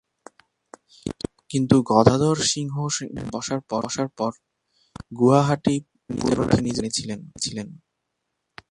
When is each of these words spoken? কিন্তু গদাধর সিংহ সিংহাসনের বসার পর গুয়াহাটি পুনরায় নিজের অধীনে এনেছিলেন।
কিন্তু 1.49 1.75
গদাধর 1.89 2.37
সিংহ 2.51 2.75
সিংহাসনের 2.89 3.25
বসার 3.75 4.09
পর 4.17 4.31
গুয়াহাটি 5.11 5.75
পুনরায় 6.09 6.61
নিজের 6.61 6.85
অধীনে 6.85 7.13
এনেছিলেন। 7.15 7.67